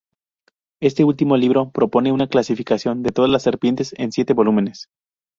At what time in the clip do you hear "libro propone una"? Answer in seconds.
1.37-2.25